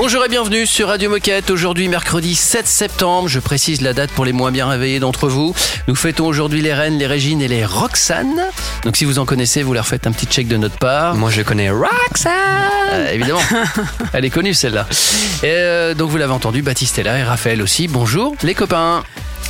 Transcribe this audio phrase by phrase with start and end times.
[0.00, 1.50] Bonjour et bienvenue sur Radio Moquette.
[1.50, 3.26] Aujourd'hui, mercredi 7 septembre.
[3.26, 5.56] Je précise la date pour les moins bien réveillés d'entre vous.
[5.88, 8.46] Nous fêtons aujourd'hui les reines, les Régines et les Roxane.
[8.84, 11.16] Donc si vous en connaissez, vous leur faites un petit check de notre part.
[11.16, 12.32] Moi, je connais Roxanne.
[12.92, 13.40] Euh, évidemment,
[14.12, 14.86] elle est connue celle-là.
[15.42, 17.88] Et euh, donc vous l'avez entendu, Baptiste est là et Raphaël aussi.
[17.88, 19.02] Bonjour les copains.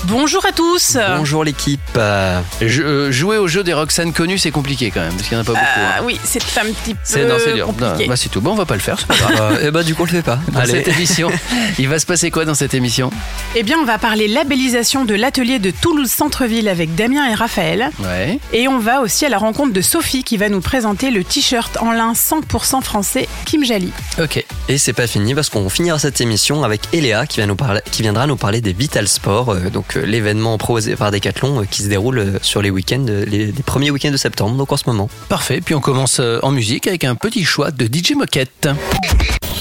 [0.04, 0.96] Bonjour à tous.
[1.16, 1.80] Bonjour l'équipe.
[1.96, 5.36] Euh, Je- euh, jouer au jeu des Roxane connues, c'est compliqué quand même, parce qu'il
[5.36, 5.64] n'y en a pas beaucoup.
[5.64, 6.02] Euh, hein.
[6.04, 7.66] oui, c'est un petit peu C'est non, c'est dur.
[7.66, 8.04] compliqué.
[8.04, 8.40] Non, bah, c'est tout.
[8.40, 9.52] Bon, on va pas le faire, c'est pas grave.
[9.54, 10.38] euh, eh ben du coup, on le fait pas.
[10.52, 10.72] Dans Allez.
[10.84, 11.30] cette émission,
[11.78, 13.10] il va se passer quoi dans cette émission?
[13.56, 17.90] Eh bien, on va parler labellisation de l'atelier de Toulouse Centre-Ville avec Damien et Raphaël.
[17.98, 18.38] Ouais.
[18.52, 21.76] Et on va aussi à la rencontre de Sophie qui va nous présenter le t-shirt
[21.80, 23.92] en lin 100% français Kim Jali.
[24.22, 24.44] Ok.
[24.68, 27.80] Et c'est pas fini parce qu'on finira cette émission avec Eléa qui, vient nous parler,
[27.90, 31.64] qui viendra nous parler des Vital Sports, euh, donc euh, l'événement proposé par Decathlon euh,
[31.64, 34.76] qui se déroule euh, sur les week-ends, les, les premiers week-ends de septembre, donc en
[34.76, 35.08] ce moment.
[35.28, 35.60] Parfait.
[35.60, 38.68] Puis on commence en musique avec un petit choix de DJ Moquette.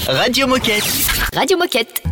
[0.08, 0.82] Radio Moquette.
[1.36, 2.02] Radio Moquette.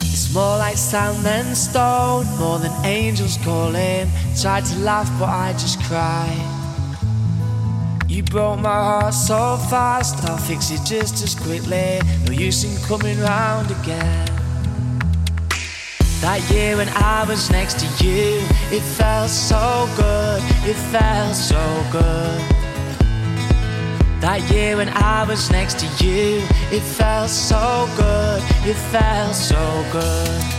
[0.00, 4.06] It's more like sand than stone, more than angels calling.
[4.40, 6.63] Tried to laugh, but I just cried.
[8.14, 11.98] You broke my heart so fast, I'll fix it just as quickly.
[12.26, 14.28] No use in coming round again.
[16.20, 18.38] That year when I was next to you,
[18.70, 21.58] it felt so good, it felt so
[21.90, 22.40] good.
[24.20, 26.40] That year when I was next to you,
[26.70, 30.53] it felt so good, it felt so good.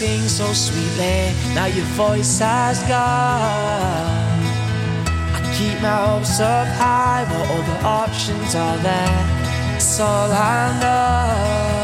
[0.00, 1.34] Sing so sweetly.
[1.54, 4.40] Now your voice has gone.
[5.36, 9.76] I keep my hopes up high, what other options are there?
[9.76, 11.79] It's all I know.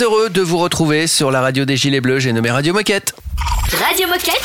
[0.00, 2.20] Très heureux de vous retrouver sur la radio des Gilets Bleus.
[2.20, 3.14] J'ai nommé Radio Moquette.
[3.70, 4.40] Radio Moquette.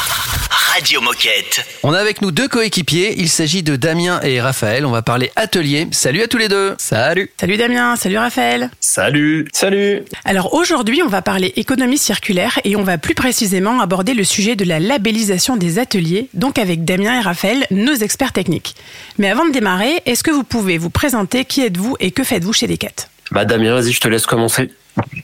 [0.50, 1.66] Radio Moquette.
[1.82, 3.16] On a avec nous deux coéquipiers.
[3.18, 4.86] Il s'agit de Damien et Raphaël.
[4.86, 5.88] On va parler atelier.
[5.92, 6.76] Salut à tous les deux.
[6.78, 8.70] Salut Salut Damien, salut Raphaël.
[8.82, 14.14] Salut Salut Alors aujourd'hui, on va parler économie circulaire et on va plus précisément aborder
[14.14, 18.76] le sujet de la labellisation des ateliers, donc avec Damien et Raphaël, nos experts techniques.
[19.20, 22.52] Mais avant de démarrer, est-ce que vous pouvez vous présenter qui êtes-vous et que faites-vous
[22.52, 23.08] chez Decat?
[23.32, 24.70] Bah Damien, vas-y, je te laisse commencer.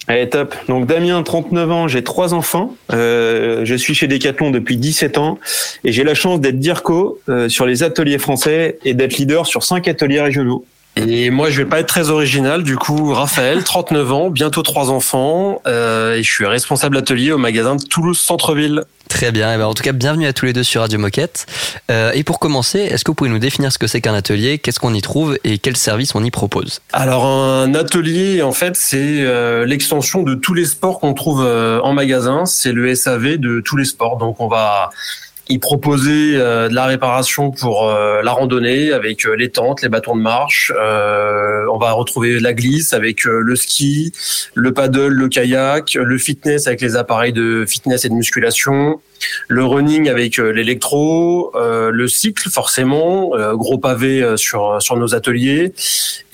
[0.08, 0.56] Allez, top.
[0.68, 2.76] Donc Damien, 39 ans, j'ai trois enfants.
[2.92, 5.40] Euh, je suis chez Decathlon depuis 17 ans
[5.84, 9.64] et j'ai la chance d'être DIRCO euh, sur les ateliers français et d'être leader sur
[9.64, 10.66] cinq ateliers régionaux.
[10.96, 12.64] Et moi, je vais pas être très original.
[12.64, 17.38] Du coup, Raphaël, 39 ans, bientôt trois enfants, euh, et je suis responsable atelier au
[17.38, 18.84] magasin de Toulouse Centre-Ville.
[19.12, 19.54] Très bien.
[19.54, 21.46] Et ben, en tout cas, bienvenue à tous les deux sur Radio Moquette.
[21.92, 24.58] Euh, et pour commencer, est-ce que vous pouvez nous définir ce que c'est qu'un atelier,
[24.58, 26.80] qu'est-ce qu'on y trouve et quels services on y propose?
[26.94, 31.82] Alors, un atelier, en fait, c'est euh, l'extension de tous les sports qu'on trouve euh,
[31.82, 32.46] en magasin.
[32.46, 34.18] C'est le SAV de tous les sports.
[34.18, 34.92] Donc, on va
[35.52, 39.90] y proposer euh, de la réparation pour euh, la randonnée avec euh, les tentes, les
[39.90, 40.72] bâtons de marche.
[40.76, 44.14] Euh, on va retrouver la glisse avec euh, le ski,
[44.56, 49.02] le paddle, le kayak, le fitness avec les appareils de fitness et de musculation,
[49.48, 55.74] le running avec euh, l'électro, le cycle forcément, gros pavé sur sur nos ateliers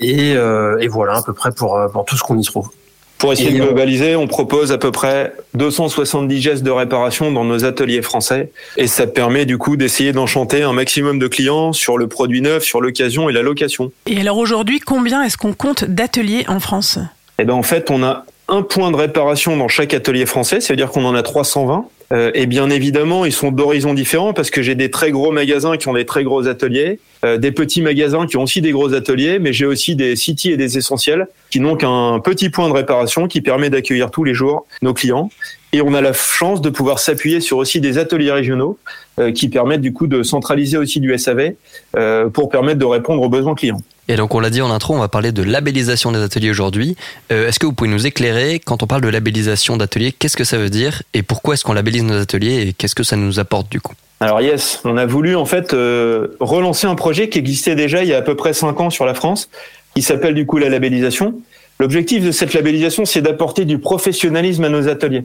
[0.00, 2.70] et, et voilà à peu près pour pour tout ce qu'on y trouve.
[3.18, 7.32] Pour essayer Et de on- globaliser, on propose à peu près 270 gestes de réparation
[7.32, 8.50] dans nos ateliers français.
[8.76, 12.62] Et ça permet du coup d'essayer d'enchanter un maximum de clients sur le produit neuf,
[12.62, 13.90] sur l'occasion et la location.
[14.06, 16.98] Et alors aujourd'hui, combien est-ce qu'on compte d'ateliers en France?
[17.40, 20.88] Et ben en fait, on a un point de réparation dans chaque atelier français, c'est-à-dire
[20.90, 21.86] qu'on en a 320.
[22.12, 25.76] Euh, et bien évidemment, ils sont d'horizons différents parce que j'ai des très gros magasins
[25.76, 28.94] qui ont des très gros ateliers, euh, des petits magasins qui ont aussi des gros
[28.94, 32.74] ateliers, mais j'ai aussi des city et des essentiels qui n'ont qu'un petit point de
[32.74, 35.30] réparation qui permet d'accueillir tous les jours nos clients.
[35.72, 38.78] Et on a la chance de pouvoir s'appuyer sur aussi des ateliers régionaux
[39.18, 41.54] euh, qui permettent du coup de centraliser aussi du SAV
[41.96, 43.82] euh, pour permettre de répondre aux besoins clients.
[44.08, 46.96] Et donc, on l'a dit en intro, on va parler de labellisation des ateliers aujourd'hui.
[47.30, 50.44] Euh, est-ce que vous pouvez nous éclairer quand on parle de labellisation d'ateliers Qu'est-ce que
[50.44, 53.38] ça veut dire et pourquoi est-ce qu'on labellise nos ateliers et qu'est-ce que ça nous
[53.38, 57.38] apporte du coup Alors yes, on a voulu en fait euh, relancer un projet qui
[57.38, 59.50] existait déjà il y a à peu près cinq ans sur la France,
[59.94, 61.34] qui s'appelle du coup la labellisation.
[61.78, 65.24] L'objectif de cette labellisation, c'est d'apporter du professionnalisme à nos ateliers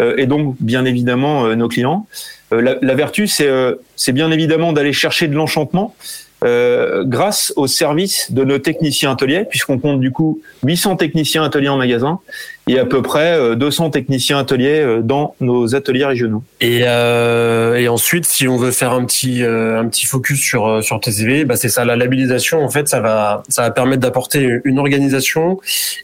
[0.00, 2.06] euh, et donc bien évidemment euh, nos clients.
[2.50, 5.94] La, vertu, c'est bien évidemment d'aller chercher de l'enchantement
[6.42, 11.68] euh, grâce au service de nos techniciens ateliers, puisqu'on compte du coup 800 techniciens ateliers
[11.68, 12.20] en magasin
[12.68, 16.42] et à peu près euh, 200 techniciens ateliers euh, dans nos ateliers régionaux.
[16.60, 20.66] Et, euh, et ensuite, si on veut faire un petit euh, un petit focus sur
[20.66, 22.62] euh, sur TCV, bah c'est ça la labellisation.
[22.64, 25.58] En fait, ça va ça va permettre d'apporter une organisation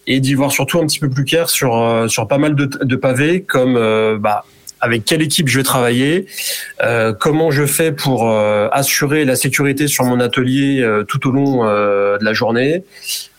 [0.06, 2.66] et d'y voir surtout un petit peu plus clair sur euh, sur pas mal de,
[2.66, 4.44] de pavés comme euh, bah
[4.80, 6.26] avec quelle équipe je vais travailler,
[6.82, 11.32] euh, comment je fais pour euh, assurer la sécurité sur mon atelier euh, tout au
[11.32, 12.84] long euh, de la journée.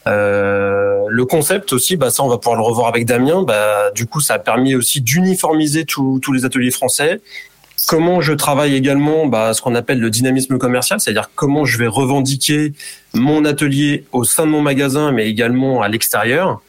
[0.07, 3.43] Euh, le concept aussi, bah ça on va pouvoir le revoir avec Damien.
[3.43, 7.21] Bah du coup ça a permis aussi d'uniformiser tous les ateliers français.
[7.87, 11.87] Comment je travaille également bah, ce qu'on appelle le dynamisme commercial, c'est-à-dire comment je vais
[11.87, 12.73] revendiquer
[13.13, 16.61] mon atelier au sein de mon magasin, mais également à l'extérieur,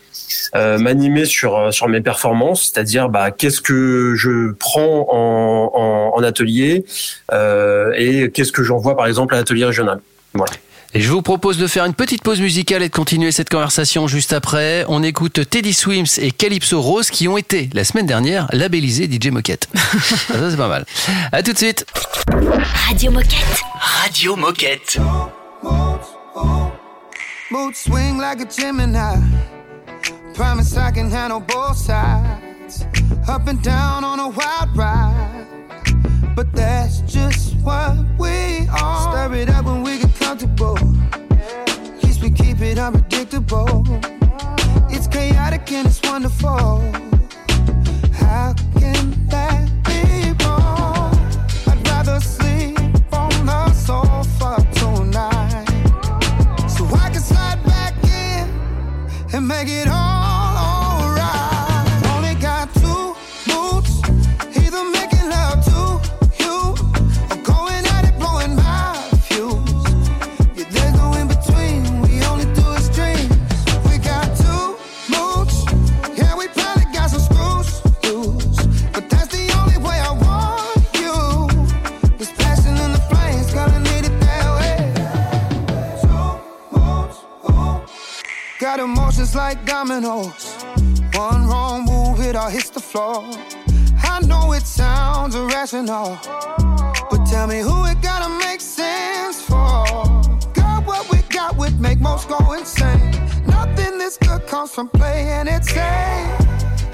[0.54, 6.84] m'animer sur sur mes performances, c'est-à-dire bah, qu'est-ce que je prends en, en, en atelier
[7.32, 10.00] euh, et qu'est-ce que j'envoie par exemple à l'atelier régional.
[10.34, 10.52] Voilà.
[10.92, 14.08] Et je vous propose de faire une petite pause musicale et de continuer cette conversation
[14.08, 14.84] juste après.
[14.88, 19.28] On écoute Teddy Swims et Calypso Rose qui ont été, la semaine dernière, labellisés DJ
[19.28, 19.68] Moquette.
[19.74, 20.84] Ça, c'est pas mal.
[21.30, 21.86] À tout de suite.
[22.88, 23.60] Radio Moquette.
[23.78, 24.98] Radio Moquette.
[27.52, 29.22] Mood swing like a Gemini.
[30.34, 32.86] Promise I can handle both sides.
[33.28, 35.46] Up and down on a wild ride.
[36.34, 39.28] But that's just what we are.
[39.28, 40.78] Stir it up when we get comfortable.
[41.12, 43.84] At least we keep it unpredictable.
[44.88, 46.80] It's chaotic and it's wonderful.
[48.14, 51.14] How can that be wrong?
[51.66, 52.78] I'd rather sleep
[53.12, 55.66] on the sofa tonight.
[56.68, 58.48] So I can slide back in
[59.34, 60.09] and make it all
[88.60, 90.52] Got emotions like dominoes.
[91.14, 93.24] One wrong move, it all hits the floor.
[94.02, 96.18] I know it sounds irrational,
[97.10, 99.86] but tell me who it gotta make sense for.
[100.52, 103.12] Girl, what we got would make most go insane.
[103.46, 105.80] Nothing this good comes from playing it safe.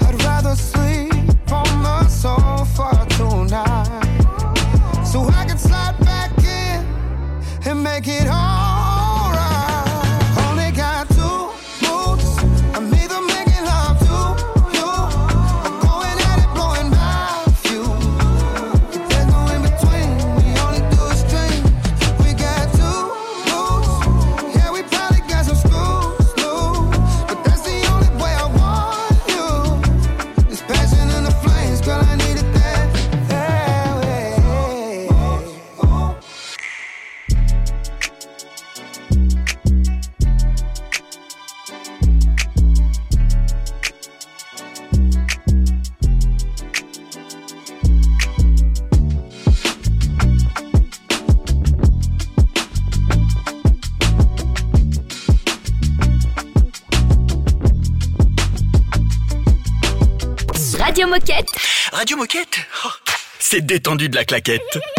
[0.07, 8.07] I'd rather sleep on the sofa tonight, so I can slide back in and make
[8.07, 8.56] it alright.
[63.77, 64.96] Détendu de la claquette.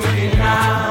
[0.00, 0.89] Superman.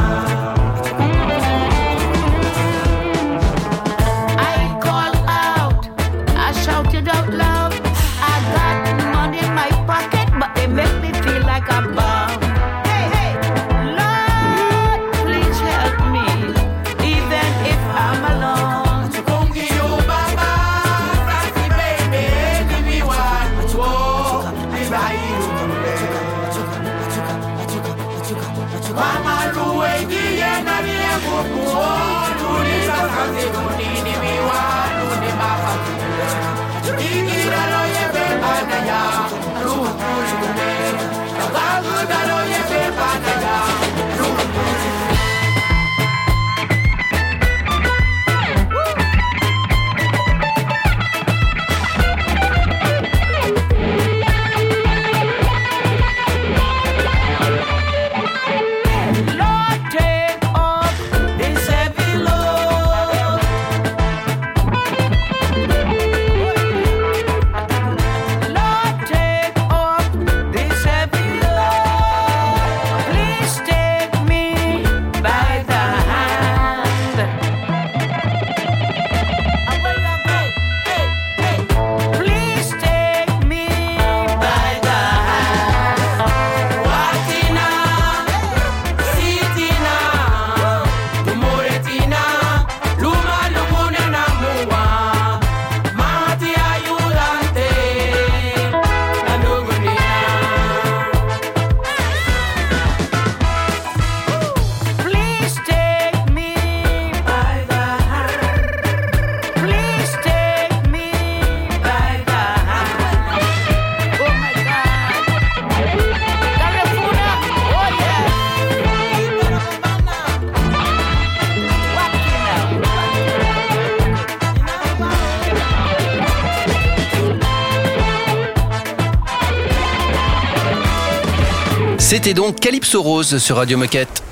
[132.09, 134.23] C'était donc Calypso Rose sur Radio Moquette.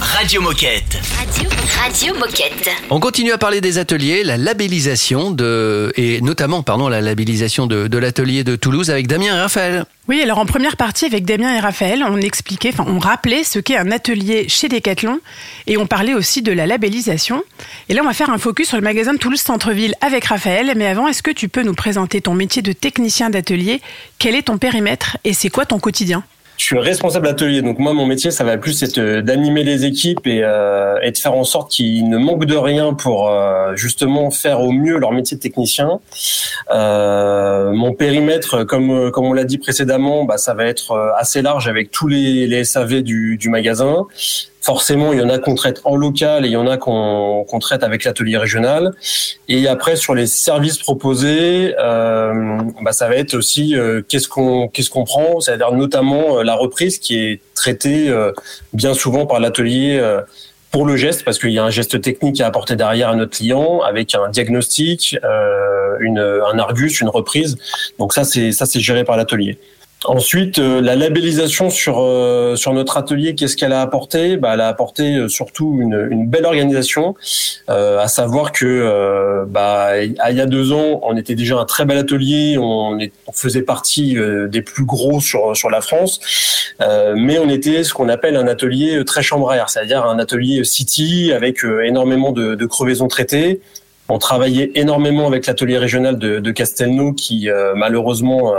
[0.00, 0.96] Radio Moquette.
[1.18, 2.70] Radio, Radio Moquette.
[2.90, 7.88] On continue à parler des ateliers, la labellisation de, et notamment, pardon, la labellisation de,
[7.88, 9.86] de l'atelier de Toulouse avec Damien et Raphaël.
[10.06, 13.58] Oui, alors en première partie avec Damien et Raphaël, on expliquait, enfin on rappelait ce
[13.58, 15.18] qu'est un atelier chez Decathlon
[15.66, 17.42] et on parlait aussi de la labellisation.
[17.88, 20.74] Et là, on va faire un focus sur le magasin de Toulouse Centre-Ville avec Raphaël.
[20.76, 23.80] Mais avant, est-ce que tu peux nous présenter ton métier de technicien d'atelier?
[24.20, 26.22] Quel est ton périmètre et c'est quoi ton quotidien?
[26.58, 29.86] Je suis responsable atelier, donc moi mon métier ça va plus être euh, d'animer les
[29.86, 33.76] équipes et, euh, et de faire en sorte qu'ils ne manquent de rien pour euh,
[33.76, 36.00] justement faire au mieux leur métier de technicien.
[36.72, 41.42] Euh, mon périmètre, comme comme on l'a dit précédemment, bah, ça va être euh, assez
[41.42, 44.06] large avec tous les, les SAV du, du magasin.
[44.68, 47.58] Forcément, il y en a qu'on traite en local et il y en a qu'on
[47.58, 48.92] traite avec l'atelier régional.
[49.48, 54.68] Et après, sur les services proposés, euh, bah, ça va être aussi euh, qu'est-ce qu'on
[54.68, 58.32] qu'est-ce qu'on prend, c'est-à-dire notamment euh, la reprise qui est traitée euh,
[58.74, 60.20] bien souvent par l'atelier euh,
[60.70, 63.38] pour le geste, parce qu'il y a un geste technique à apporter derrière à notre
[63.38, 67.56] client avec un diagnostic, euh, une, un argus, une reprise.
[67.98, 69.58] Donc ça, c'est ça, c'est géré par l'atelier.
[70.04, 74.36] Ensuite, euh, la labellisation sur euh, sur notre atelier, qu'est-ce qu'elle a apporté?
[74.36, 77.16] Bah, Elle a apporté euh, surtout une, une belle organisation,
[77.68, 81.84] euh, à savoir que bah, il y a deux ans, on était déjà un très
[81.84, 84.16] bel atelier, on, est, on faisait partie
[84.48, 86.20] des plus gros sur sur la France,
[86.80, 91.32] euh, mais on était ce qu'on appelle un atelier très chambraire, c'est-à-dire un atelier city
[91.32, 93.60] avec énormément de, de crevaisons traitées.
[94.08, 98.54] On travaillait énormément avec l'atelier régional de, de Castelnau qui euh, malheureusement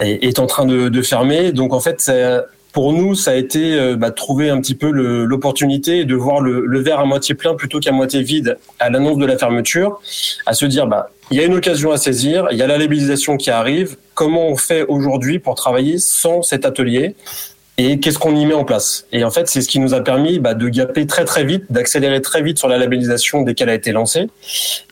[0.00, 1.52] est, est en train de, de fermer.
[1.52, 4.90] Donc en fait, ça- pour nous, ça a été euh, bah, trouver un petit peu
[4.90, 9.16] l'opportunité de voir le, le verre à moitié plein plutôt qu'à moitié vide à l'annonce
[9.18, 10.00] de la fermeture,
[10.44, 12.76] à se dire bah il y a une occasion à saisir, il y a la
[12.76, 13.96] labellisation qui arrive.
[14.14, 17.14] Comment on fait aujourd'hui pour travailler sans cet atelier
[17.78, 19.06] et qu'est-ce qu'on y met en place?
[19.12, 21.64] Et en fait, c'est ce qui nous a permis bah, de gaper très très vite,
[21.70, 24.28] d'accélérer très vite sur la labellisation dès qu'elle a été lancée.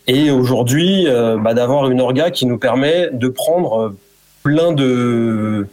[0.07, 3.97] Et aujourd'hui, euh, bah, d'avoir une orga qui nous permet de prendre euh,
[4.43, 5.67] plein de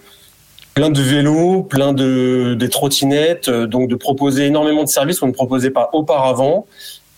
[0.74, 5.28] plein de vélos, plein de des trottinettes, euh, donc de proposer énormément de services qu'on
[5.28, 6.66] ne proposait pas auparavant.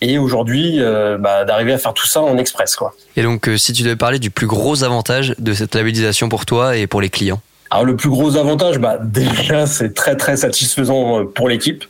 [0.03, 2.95] Et aujourd'hui, euh, bah, d'arriver à faire tout ça en express, quoi.
[3.15, 6.47] Et donc, euh, si tu devais parler du plus gros avantage de cette labellisation pour
[6.47, 7.39] toi et pour les clients?
[7.69, 11.85] Alors le plus gros avantage, bah déjà c'est très très satisfaisant pour l'équipe.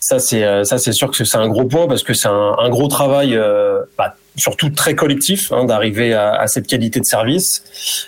[0.00, 2.68] Ça c'est ça c'est sûr que c'est un gros point parce que c'est un, un
[2.68, 7.64] gros travail, euh, bah, surtout très collectif, hein, d'arriver à, cette qualité de service.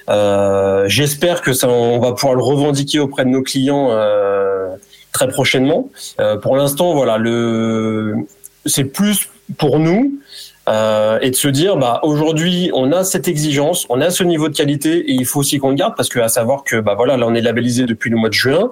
[0.08, 4.68] Euh, J'espère que ça on va pouvoir le revendiquer auprès de nos clients euh,
[5.12, 5.90] très prochainement.
[6.20, 7.18] Euh, pour l'instant, voilà
[8.66, 10.20] c'est plus pour nous
[11.22, 14.54] et de se dire bah aujourd'hui on a cette exigence, on a ce niveau de
[14.54, 17.16] qualité et il faut aussi qu'on le garde parce que à savoir que bah voilà
[17.16, 18.70] là on est labellisé depuis le mois de juin.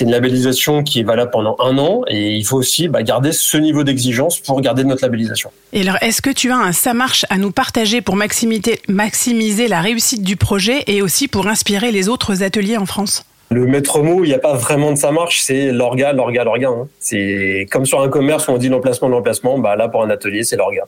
[0.00, 3.32] C'est une labellisation qui est valable pendant un an et il faut aussi bah, garder
[3.32, 5.50] ce niveau d'exigence pour garder notre labellisation.
[5.74, 9.68] Et alors, est-ce que tu as un ça marche à nous partager pour maximiser, maximiser
[9.68, 13.26] la réussite du projet et aussi pour inspirer les autres ateliers en France?
[13.50, 16.68] Le maître mot, il n'y a pas vraiment de ça marche, c'est l'orga, l'orga, l'orga.
[16.68, 16.88] hein.
[16.98, 19.58] C'est comme sur un commerce où on dit l'emplacement, l'emplacement.
[19.58, 20.84] Bah là pour un atelier, c'est l'orga.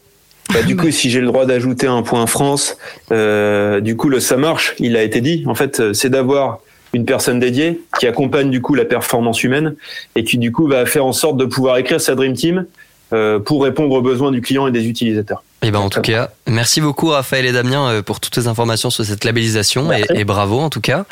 [0.54, 2.78] Bah, du coup, si j'ai le droit d'ajouter un point France,
[3.10, 5.44] euh, du coup, le ça marche, il a été dit.
[5.46, 6.60] En fait, euh, c'est d'avoir
[6.92, 9.74] une personne dédiée qui accompagne du coup la performance humaine
[10.14, 12.66] et qui du coup va faire en sorte de pouvoir écrire sa dream team
[13.12, 15.42] euh, pour répondre aux besoins du client et des utilisateurs.
[15.60, 18.90] Et ben en tout cas, merci beaucoup Raphaël et Damien euh, pour toutes les informations
[18.90, 21.04] sur cette labellisation et, bravo en tout cas.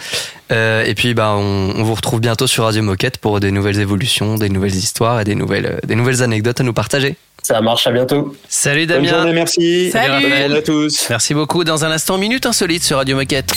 [0.50, 3.78] Euh, et puis ben on, on vous retrouve bientôt sur Radio Moquette pour des nouvelles
[3.78, 7.16] évolutions, des nouvelles histoires et des nouvelles des nouvelles anecdotes à nous partager.
[7.42, 8.35] Ça marche, à bientôt.
[8.48, 9.11] Salut Bonne Damien.
[9.11, 9.90] journée, merci.
[9.90, 10.20] Salut.
[10.29, 11.07] Journée à tous.
[11.11, 11.64] Merci beaucoup.
[11.64, 13.53] Dans un instant, Minute Insolite sur Radio Moquette.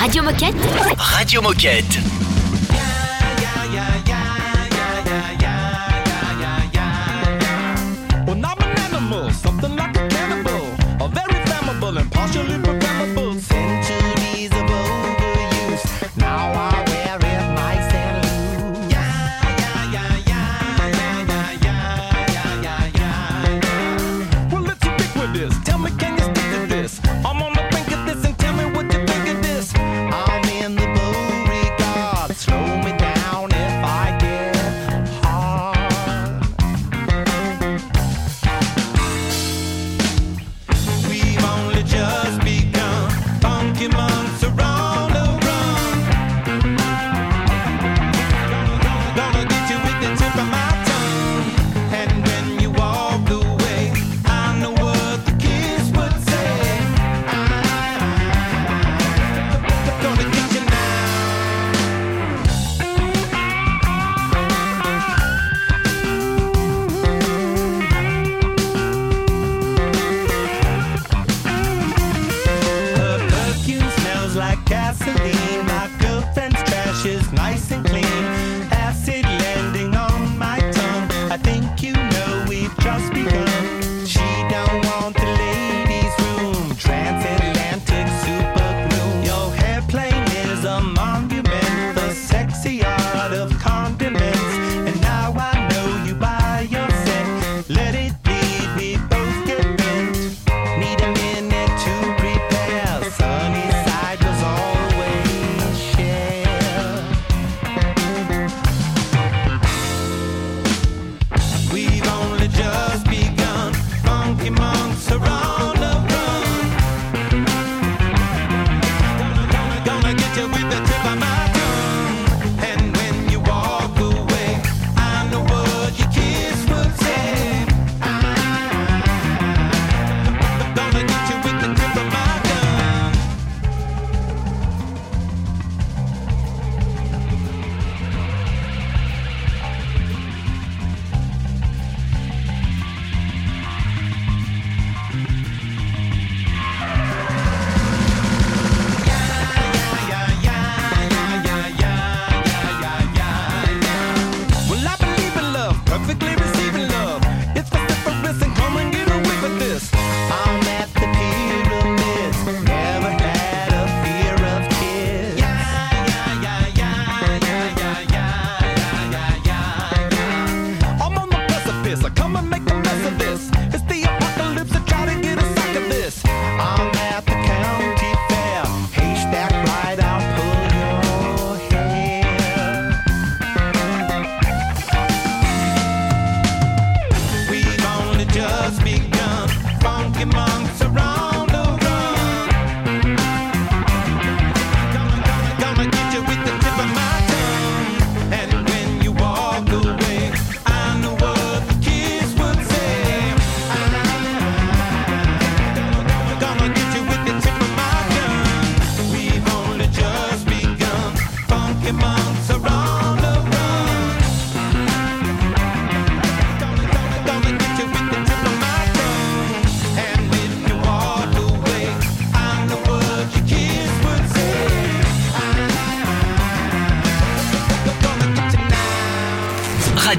[0.00, 0.54] Radio Moquette
[0.98, 1.98] Radio Moquette.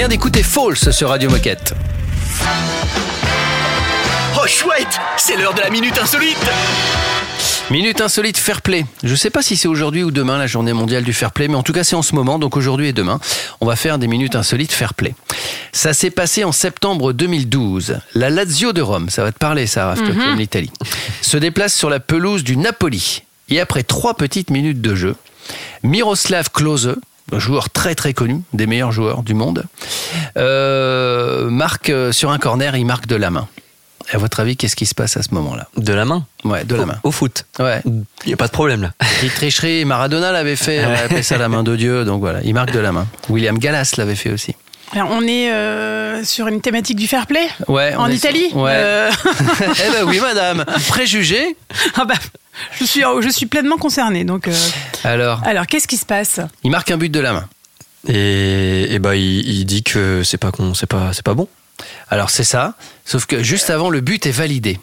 [0.00, 1.74] Vient d'écouter False sur Radio Moquette.
[4.34, 6.38] Oh chouette, c'est l'heure de la minute insolite.
[7.68, 8.86] Minute insolite fair play.
[9.04, 11.54] Je sais pas si c'est aujourd'hui ou demain la journée mondiale du fair play, mais
[11.54, 13.20] en tout cas c'est en ce moment, donc aujourd'hui et demain,
[13.60, 15.14] on va faire des minutes insolites fair play.
[15.72, 17.98] Ça s'est passé en septembre 2012.
[18.14, 20.72] La Lazio de Rome, ça va te parler ça, Raph, aimes l'Italie,
[21.20, 23.22] se déplace sur la pelouse du Napoli.
[23.50, 25.14] Et après trois petites minutes de jeu,
[25.82, 26.96] Miroslav Klose,
[27.38, 29.64] joueur très très connu, des meilleurs joueurs du monde,
[30.36, 33.48] euh, marque euh, sur un corner, il marque de la main.
[34.12, 35.68] À votre avis, qu'est-ce qui se passe à ce moment-là?
[35.76, 36.26] De la main?
[36.44, 36.96] Ouais, de la main.
[37.04, 37.46] Au foot?
[37.60, 37.80] Ouais.
[37.84, 38.92] Il n'y a pas de problème là.
[38.98, 42.54] Petite tricherie, Maradona l'avait fait, on appelait ça la main de Dieu, donc voilà, il
[42.54, 43.06] marque de la main.
[43.28, 44.56] William Gallas l'avait fait aussi.
[44.92, 47.94] Alors, on est euh, sur une thématique du fair play Ouais.
[47.94, 48.72] En Italie sur- Ouais.
[48.74, 49.10] Euh,
[49.60, 50.64] eh ben oui, madame.
[50.88, 51.56] Préjugé
[51.94, 52.14] ah bah,
[52.78, 54.24] je, suis, je suis pleinement concernée.
[54.24, 54.52] Donc, euh,
[55.04, 56.40] Alors, alors, qu'est-ce qui se passe?
[56.64, 57.48] Il marque un but de la main.
[58.08, 61.48] Et, et bah il, il dit que c'est pas con, c'est pas, c'est pas bon.
[62.08, 62.74] Alors c'est ça,
[63.04, 64.78] sauf que juste avant, le but est validé.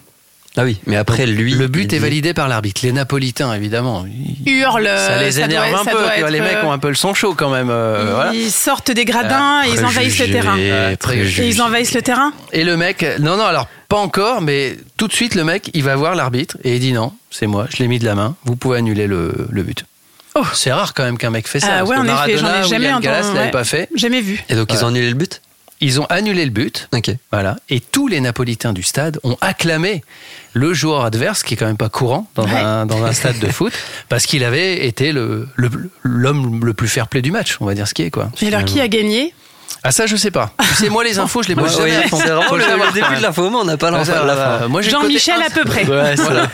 [0.55, 1.53] Ah oui, mais après lui.
[1.53, 2.81] le but est validé par l'arbitre.
[2.83, 4.05] Les Napolitains, évidemment.
[4.07, 4.86] ils- Hurle.
[4.88, 5.91] ça les Euh, ça énerve doit- un peu.
[5.91, 7.69] doit tu vois, les mecs euh, ont un peu le son chaud quand même.
[7.69, 8.33] euh, voilà.
[8.33, 10.57] Ils sortent des gradins et ils envahissent le terrain.
[10.99, 11.43] Préjugés.
[11.45, 15.07] Et ils envahissent le terrain Et le mec, non, non, alors pas encore, mais tout
[15.07, 17.77] de suite, le mec, il va voir l'arbitre et il dit non, c'est moi, je
[17.77, 19.86] l'ai mis de la main, vous pouvez annuler le, le but.
[20.36, 20.41] Oh.
[20.53, 21.67] C'est rare quand même qu'un mec fait ça.
[21.79, 23.07] Ah ouais, en effet, j'en ai jamais entendu.
[23.36, 23.89] L'avait pas fait.
[23.95, 24.43] Jamais vu.
[24.49, 25.41] Et donc ils ont annulé le but?
[25.79, 26.89] Ils ont annulé le but.
[26.93, 27.11] Ok.
[27.31, 27.55] Voilà.
[27.69, 30.03] Et tous les Napolitains du stade ont acclamé
[30.53, 32.55] le joueur adverse, qui est quand même pas courant dans, Ouais.
[32.59, 33.73] un, dans un stade de foot,
[34.09, 35.69] parce qu'il avait été le- le-
[36.01, 38.31] l'homme le, plus fair-play du match, on va dire ce qui est, quoi.
[38.41, 39.33] Et alors, qui a gagné?
[39.83, 40.51] Ah, ça, je sais pas.
[40.69, 41.91] Tu sais, moi, les infos, je les Ouais, pose jamais.
[41.97, 42.17] ouais, à fond.
[42.21, 44.11] c'est vraiment le, le début de l'info, mais on n'a pas Ouais, l'info.
[44.25, 44.67] la fin.
[44.67, 45.85] Moi, Jean-Michel à peu près.
[45.85, 46.47] Ouais, c'est Voilà.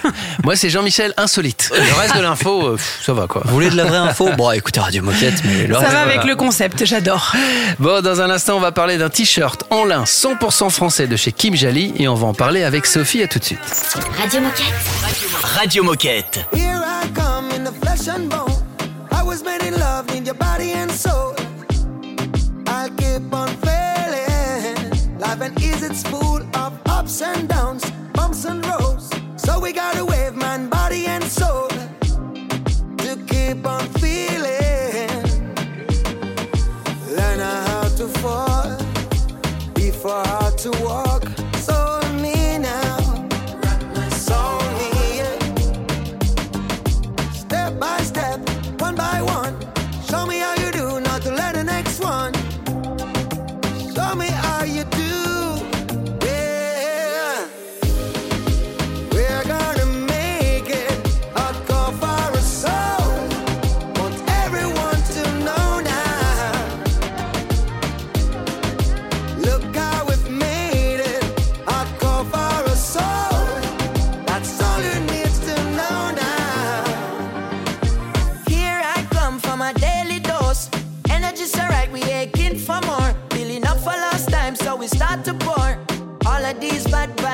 [0.43, 1.71] Moi, c'est Jean-Michel insolite.
[1.75, 3.41] Le reste de l'info, euh, ça va quoi.
[3.45, 5.97] Vous voulez de la vraie info Bon, écoutez Radio Moquette, mais le Ça reste, va
[6.03, 6.12] voilà.
[6.13, 7.31] avec le concept, j'adore.
[7.79, 11.31] Bon, dans un instant, on va parler d'un t-shirt en lin 100% français de chez
[11.31, 13.23] Kim Jali et on va en parler avec Sophie.
[13.23, 13.59] À tout de suite.
[14.21, 14.65] Radio Moquette.
[15.41, 16.45] Radio Moquette.
[16.53, 18.53] Here I come in the flesh and bone.
[19.12, 21.33] I was made in love, need your body and soul.
[27.03, 28.83] Ups and downs, bumps and roads.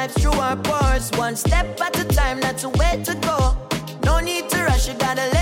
[0.10, 1.12] Bad through our pores.
[1.17, 3.56] One step at a time, that's the way to go.
[4.04, 5.38] No need to rush, you gotta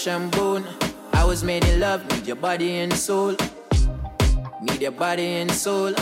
[0.00, 0.64] flesh and bone.
[1.12, 3.36] I was made in love, need your body and soul.
[4.62, 5.92] Need your body and soul.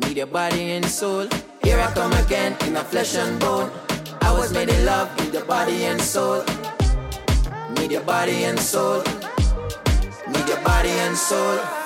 [0.00, 1.26] Need your body and soul.
[1.62, 3.70] Here I come again in the flesh and bone.
[4.20, 6.44] I was made in love, need your body and soul.
[7.76, 9.02] Need your body and soul.
[10.28, 11.85] Need your body and soul.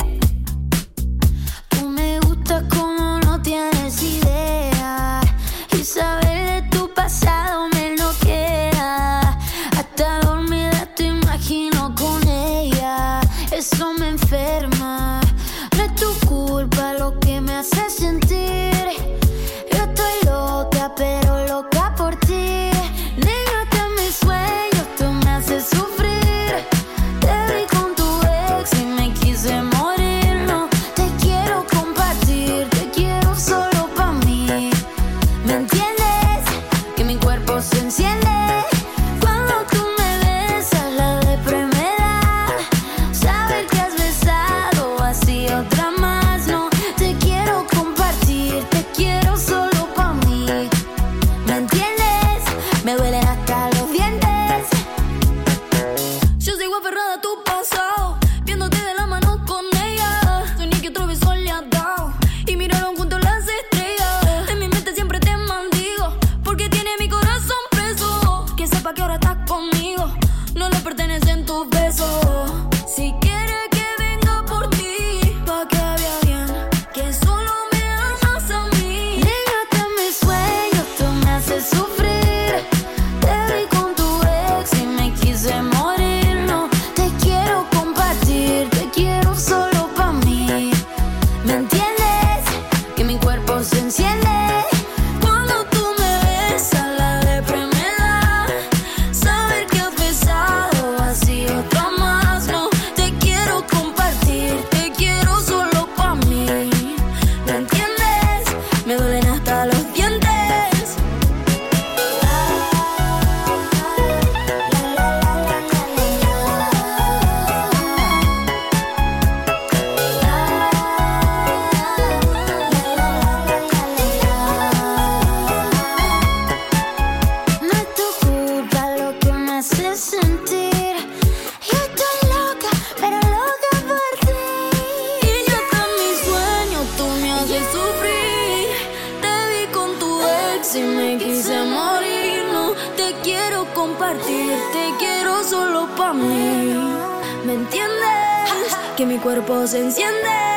[149.45, 150.50] Cuerpo se enciende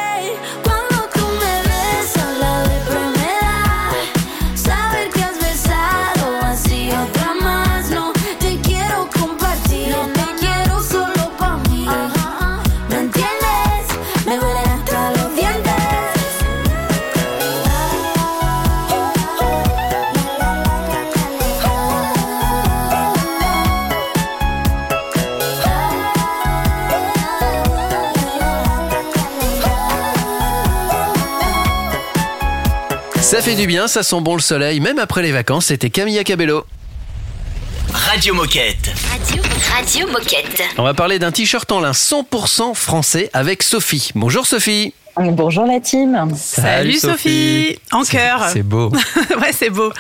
[33.55, 35.67] fait du bien, ça sent bon le soleil, même après les vacances.
[35.67, 36.65] C'était Camilla Cabello.
[37.93, 38.91] Radio Moquette.
[39.11, 40.63] Radio, Radio Moquette.
[40.79, 44.11] On va parler d'un t-shirt en lin 100% français avec Sophie.
[44.15, 44.95] Bonjour Sophie.
[45.17, 46.29] Bonjour la team.
[46.35, 47.79] Salut, Sophie.
[47.93, 48.49] En cœur.
[48.53, 48.91] C'est beau.
[49.41, 49.93] ouais, c'est beau.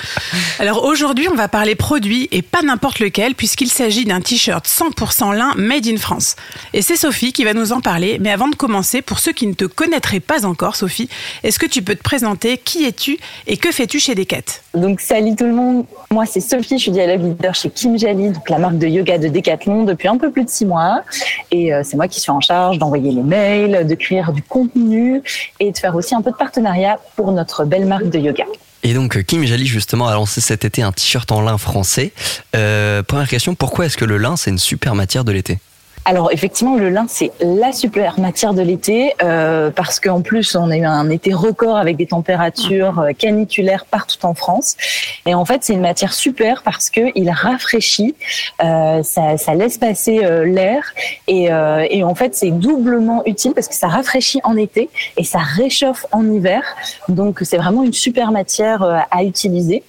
[0.59, 5.33] Alors aujourd'hui, on va parler produit et pas n'importe lequel puisqu'il s'agit d'un t-shirt 100%
[5.37, 6.35] lin made in France.
[6.73, 8.19] Et c'est Sophie qui va nous en parler.
[8.21, 11.09] Mais avant de commencer, pour ceux qui ne te connaîtraient pas encore, Sophie,
[11.45, 12.59] est-ce que tu peux te présenter?
[12.59, 14.63] Qui es-tu et que fais-tu chez Decat?
[14.75, 15.87] Donc salut tout le monde.
[16.11, 19.19] Moi c'est Sophie, je suis dialogue leader chez Kim Jali, donc la marque de yoga
[19.19, 21.03] de Decathlon depuis un peu plus de six mois.
[21.53, 25.04] Et euh, c'est moi qui suis en charge d'envoyer les mails, de créer du contenu
[25.61, 28.45] et de faire aussi un peu de partenariat pour notre belle marque de yoga.
[28.83, 32.13] Et donc Kim Jali justement a lancé cet été un t-shirt en lin français.
[32.55, 35.59] Euh, première question, pourquoi est-ce que le lin c'est une super matière de l'été?
[36.07, 40.71] Alors effectivement, le lin c'est la super matière de l'été euh, parce qu'en plus on
[40.71, 44.77] a eu un été record avec des températures euh, caniculaires partout en France.
[45.25, 48.15] Et en fait c'est une matière super parce que il rafraîchit,
[48.63, 50.85] euh, ça, ça laisse passer euh, l'air
[51.27, 55.25] et, euh, et en fait c'est doublement utile parce que ça rafraîchit en été et
[55.25, 56.63] ça réchauffe en hiver.
[57.09, 59.83] Donc c'est vraiment une super matière à utiliser.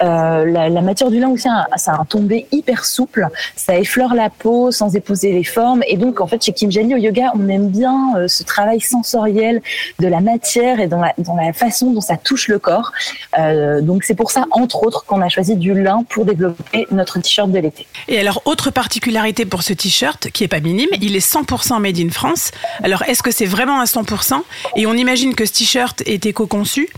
[0.00, 4.28] La, la matière du lin aussi, ça a un tombé hyper souple, ça effleure la
[4.28, 5.44] peau sans épouser les
[5.86, 8.80] Et donc, en fait, chez Kim Jali au yoga, on aime bien euh, ce travail
[8.80, 9.62] sensoriel
[9.98, 12.92] de la matière et dans la, dans la façon dont ça touche le corps.
[13.38, 17.20] Euh, donc, c'est pour ça, entre autres, qu'on a choisi du lin pour développer notre
[17.20, 17.86] t-shirt de l'été.
[18.08, 21.98] Et alors, autre particularité pour ce t-shirt, qui est pas minime, il est 100% made
[21.98, 22.50] in France.
[22.82, 24.40] Alors, est-ce que c'est vraiment à 100%
[24.76, 26.88] Et on imagine que ce t-shirt est éco-conçu.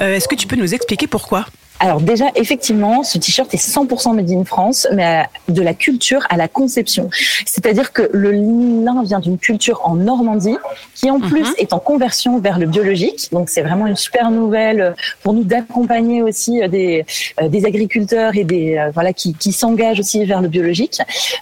[0.00, 1.46] Euh, est-ce que tu peux nous expliquer pourquoi?
[1.78, 6.36] Alors déjà, effectivement, ce t-shirt est 100% made in France, mais de la culture à
[6.36, 7.10] la conception.
[7.44, 10.56] C'est-à-dire que le lin vient d'une culture en Normandie,
[10.94, 13.28] qui en plus est en conversion vers le biologique.
[13.32, 17.04] Donc c'est vraiment une super nouvelle pour nous d'accompagner aussi euh, des,
[17.42, 21.00] euh, des agriculteurs et des euh, voilà qui, qui s'engagent aussi vers le biologique.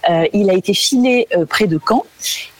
[0.09, 2.03] Euh, il a été filé près de Caen.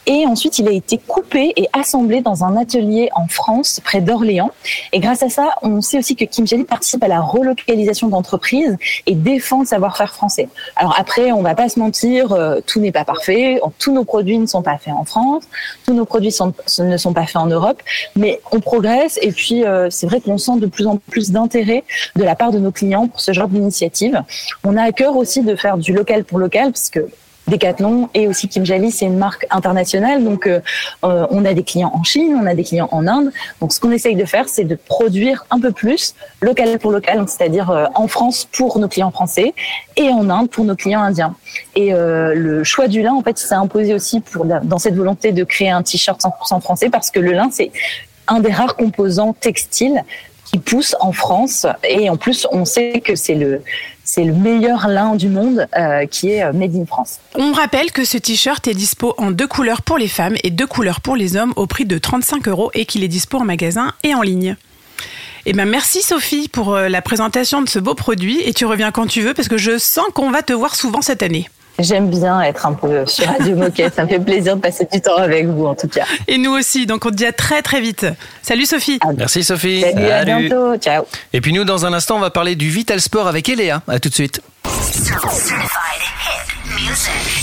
[0.07, 4.51] Et ensuite, il a été coupé et assemblé dans un atelier en France, près d'Orléans.
[4.93, 8.77] Et grâce à ça, on sait aussi que Kim Jali participe à la relocalisation d'entreprises
[9.07, 10.47] et défend le savoir-faire français.
[10.75, 13.59] Alors après, on va pas se mentir, euh, tout n'est pas parfait.
[13.79, 15.43] Tous nos produits ne sont pas faits en France,
[15.85, 16.33] tous nos produits
[16.79, 17.81] ne sont pas faits en Europe,
[18.15, 19.17] mais on progresse.
[19.21, 21.83] Et puis, euh, c'est vrai qu'on sent de plus en plus d'intérêt
[22.15, 24.21] de la part de nos clients pour ce genre d'initiative.
[24.63, 27.07] On a à cœur aussi de faire du local pour local, parce que
[27.47, 30.23] Decathlon et aussi Kim Jali, c'est une marque internationale.
[30.23, 30.59] Donc, euh,
[31.03, 33.31] euh, on a des clients en Chine, on a des clients en Inde.
[33.61, 37.23] Donc, ce qu'on essaye de faire, c'est de produire un peu plus local pour local,
[37.27, 39.53] c'est-à-dire euh, en France pour nos clients français
[39.95, 41.35] et en Inde pour nos clients indiens.
[41.75, 45.31] Et euh, le choix du lin, en fait, s'est imposé aussi pour dans cette volonté
[45.31, 47.71] de créer un t-shirt 100% français parce que le lin, c'est
[48.27, 50.03] un des rares composants textiles
[50.45, 51.65] qui pousse en France.
[51.87, 53.61] Et en plus, on sait que c'est le
[54.15, 57.19] c'est le meilleur lin du monde euh, qui est euh, made in France.
[57.33, 60.67] On rappelle que ce t-shirt est dispo en deux couleurs pour les femmes et deux
[60.67, 63.91] couleurs pour les hommes au prix de 35 euros et qu'il est dispo en magasin
[64.03, 64.55] et en ligne.
[65.45, 68.91] Eh ben merci Sophie pour euh, la présentation de ce beau produit et tu reviens
[68.91, 71.49] quand tu veux parce que je sens qu'on va te voir souvent cette année.
[71.79, 73.95] J'aime bien être un peu sur Radio Moquette.
[73.95, 76.05] Ça me fait plaisir de passer du temps avec vous, en tout cas.
[76.27, 78.05] Et nous aussi, donc on te dit à très très vite.
[78.41, 78.99] Salut Sophie.
[79.17, 79.81] Merci Sophie.
[79.81, 80.77] Salut, à bientôt.
[80.77, 81.05] Ciao.
[81.33, 83.81] Et puis nous, dans un instant, on va parler du Vital Sport avec Eléa.
[83.87, 84.41] À tout de suite.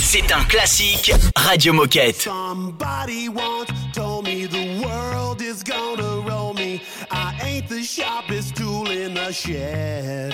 [0.01, 2.21] C'est un classique Radio Moquette.
[2.21, 6.81] Somebody once told me the world is gonna roll me.
[7.11, 10.33] I ain't the sharpest tool in the shed.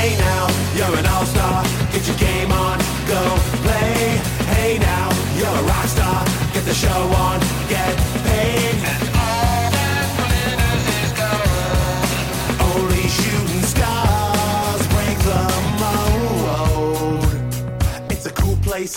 [0.00, 1.62] Hey now, you're an all-star.
[1.92, 3.20] Get your game on, go
[3.60, 4.16] play.
[4.48, 6.24] Hey now, you're a rock star.
[6.54, 7.38] Get the show on,
[7.68, 7.94] get
[8.24, 8.80] paid.
[8.80, 12.72] And all that glitters is gold.
[12.72, 15.42] Only shooting stars break the
[15.82, 17.28] mold.
[18.10, 18.96] It's a cool place,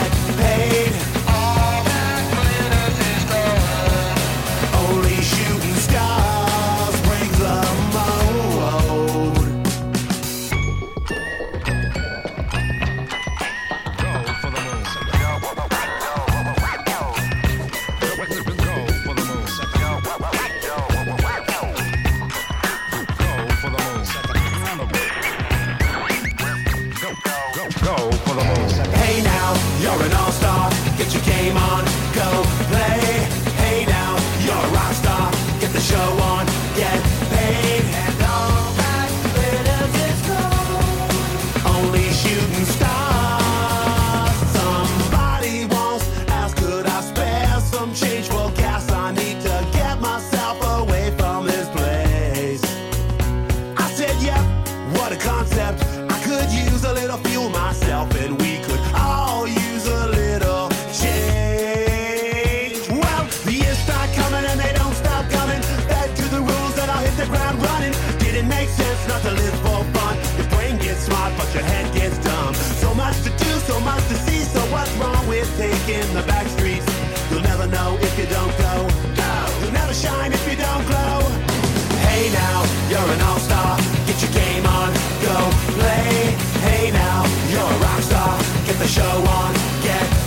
[88.81, 89.53] the show on,
[89.83, 90.20] get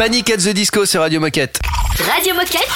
[0.00, 1.60] Panic at the Disco sur Radio Moquette.
[2.10, 2.66] Radio Moquette.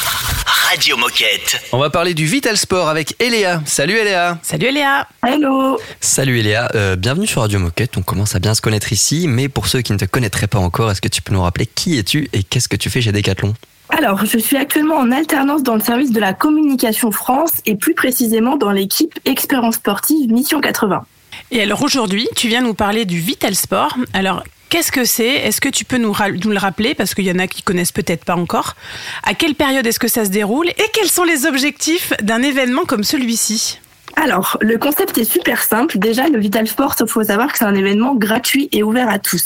[0.69, 1.59] Radio Moquette.
[1.73, 3.63] On va parler du Vital Sport avec Eléa.
[3.65, 4.39] Salut Eléa.
[4.43, 5.09] Salut Eléa.
[5.27, 5.79] Hello.
[6.03, 7.97] Salut Eléa, Euh, bienvenue sur Radio Moquette.
[7.97, 10.59] On commence à bien se connaître ici, mais pour ceux qui ne te connaîtraient pas
[10.59, 13.11] encore, est-ce que tu peux nous rappeler qui es-tu et qu'est-ce que tu fais chez
[13.11, 13.55] Decathlon?
[13.89, 17.95] Alors, je suis actuellement en alternance dans le service de la communication France et plus
[17.95, 21.07] précisément dans l'équipe Expérience sportive Mission 80.
[21.51, 23.97] Et alors aujourd'hui, tu viens nous parler du Vital Sport.
[24.13, 24.43] Alors,
[24.75, 25.29] qu'est-ce que c'est?
[25.29, 26.97] Est-ce que tu peux nous, le rappeler?
[26.97, 28.75] Parce qu'il y en a qui connaissent peut-être pas encore.
[29.23, 30.69] À quelle période est-ce que ça se déroule?
[30.69, 33.79] Et quels sont les objectifs d'un événement comme celui-ci?
[34.17, 36.01] Alors, le concept est super simple.
[36.01, 39.21] Déjà, le Vital Sport, il faut savoir que c'est un événement gratuit et ouvert à
[39.21, 39.45] tous.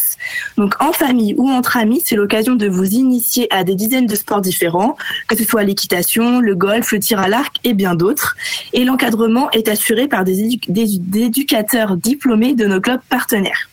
[0.56, 4.16] Donc, en famille ou entre amis, c'est l'occasion de vous initier à des dizaines de
[4.16, 8.34] sports différents, que ce soit l'équitation, le golf, le tir à l'arc et bien d'autres.
[8.72, 13.68] Et l'encadrement est assuré par des éducateurs diplômés de nos clubs partenaires.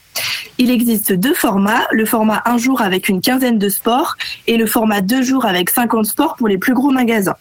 [0.58, 4.16] Il existe deux formats, le format un jour avec une quinzaine de sports
[4.48, 7.36] et le format deux jours avec 50 sports pour les plus gros magasins.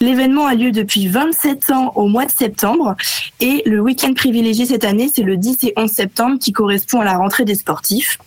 [0.00, 2.96] L'événement a lieu depuis 27 ans au mois de septembre
[3.40, 7.04] et le week-end privilégié cette année, c'est le 10 et 11 septembre qui correspond à
[7.04, 8.18] la rentrée des sportifs.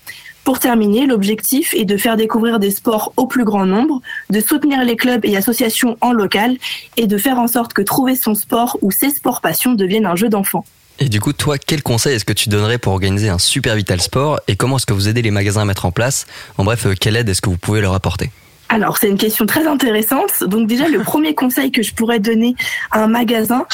[0.43, 4.83] Pour terminer, l'objectif est de faire découvrir des sports au plus grand nombre, de soutenir
[4.85, 6.57] les clubs et associations en local
[6.95, 10.15] et de faire en sorte que trouver son sport ou ses sports passions deviennent un
[10.15, 10.63] jeu d'enfant.
[10.99, 14.01] Et du coup, toi, quel conseil est-ce que tu donnerais pour organiser un super Vital
[14.01, 16.25] Sport et comment est-ce que vous aidez les magasins à mettre en place?
[16.57, 18.31] En bref, euh, quelle aide est-ce que vous pouvez leur apporter?
[18.69, 20.43] Alors, c'est une question très intéressante.
[20.43, 22.55] Donc déjà, le premier conseil que je pourrais donner
[22.91, 23.65] à un magasin,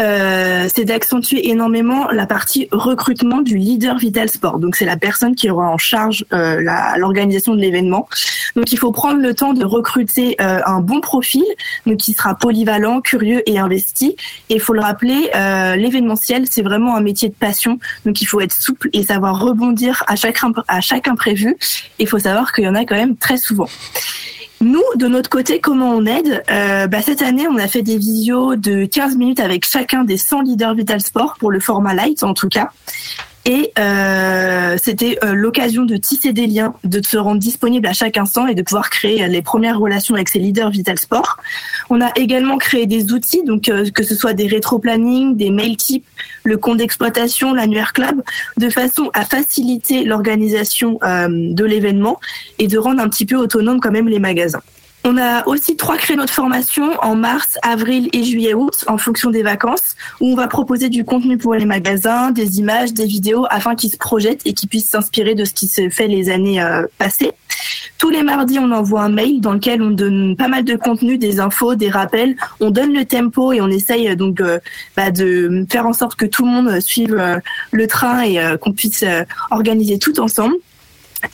[0.00, 4.58] euh, c'est d'accentuer énormément la partie recrutement du leader Vital Sport.
[4.58, 6.60] Donc c'est la personne qui aura en charge euh,
[6.96, 8.08] l'organisation de l'événement.
[8.56, 11.44] Donc il faut prendre le temps de recruter euh, un bon profil,
[11.86, 14.16] donc qui sera polyvalent, curieux et investi.
[14.48, 17.78] Et il faut le rappeler, euh, l'événementiel, c'est vraiment un métier de passion.
[18.06, 20.38] Donc il faut être souple et savoir rebondir à chaque,
[20.68, 21.56] à chaque imprévu.
[21.98, 23.68] Il faut savoir qu'il y en a quand même très souvent.
[24.60, 27.96] Nous, de notre côté, comment on aide Euh, bah, Cette année, on a fait des
[27.96, 32.22] visios de 15 minutes avec chacun des 100 leaders Vital Sport pour le format light
[32.24, 32.70] en tout cas.
[33.48, 38.18] Et euh, c'était euh, l'occasion de tisser des liens, de se rendre disponible à chaque
[38.18, 41.38] instant et de pouvoir créer les premières relations avec ces leaders Vital Sport.
[41.88, 45.78] On a également créé des outils, donc euh, que ce soit des rétro-planning, des mail
[45.78, 46.04] types,
[46.44, 48.22] le compte d'exploitation, l'annuaire club,
[48.58, 52.20] de façon à faciliter l'organisation de l'événement
[52.58, 54.60] et de rendre un petit peu autonome quand même les magasins.
[55.04, 59.42] On a aussi trois créneaux de formation en mars, avril et juillet-août en fonction des
[59.42, 63.76] vacances où on va proposer du contenu pour les magasins, des images, des vidéos afin
[63.76, 66.84] qu'ils se projettent et qu'ils puissent s'inspirer de ce qui se fait les années euh,
[66.98, 67.32] passées.
[67.96, 71.16] Tous les mardis, on envoie un mail dans lequel on donne pas mal de contenu,
[71.16, 72.36] des infos, des rappels.
[72.60, 74.58] On donne le tempo et on essaye euh, donc euh,
[74.96, 77.40] bah, de faire en sorte que tout le monde suive
[77.70, 79.04] le train et qu'on puisse
[79.50, 80.56] organiser tout ensemble.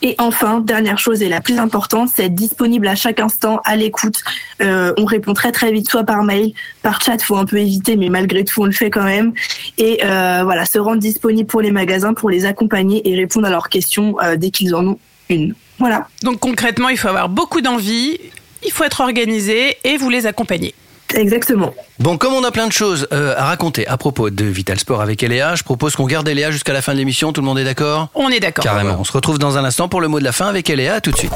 [0.02, 3.76] Et enfin, dernière chose et la plus importante, c'est être disponible à chaque instant, à
[3.76, 4.20] l'écoute.
[4.62, 7.96] Euh, on répond très très vite, soit par mail, par chat, faut un peu éviter,
[7.96, 9.32] mais malgré tout, on le fait quand même.
[9.78, 13.50] Et euh, voilà, se rendre disponible pour les magasins, pour les accompagner et répondre à
[13.50, 15.54] leurs questions euh, dès qu'ils en ont une.
[15.78, 16.08] Voilà.
[16.22, 18.18] Donc concrètement, il faut avoir beaucoup d'envie,
[18.64, 20.74] il faut être organisé et vous les accompagner.
[21.14, 21.74] Exactement.
[21.98, 25.00] Bon, comme on a plein de choses euh, à raconter à propos de Vital Sport
[25.00, 27.32] avec Eléa, je propose qu'on garde Eléa jusqu'à la fin de l'émission.
[27.32, 28.08] Tout le monde est d'accord?
[28.14, 28.64] On est d'accord.
[28.64, 28.96] Carrément.
[28.98, 31.00] On se retrouve dans un instant pour le mot de la fin avec Eléa.
[31.00, 31.32] Tout de suite.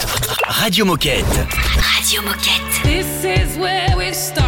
[0.46, 1.24] Radio Moquette.
[1.96, 2.82] Radio Moquette.
[2.82, 4.47] This is where we start.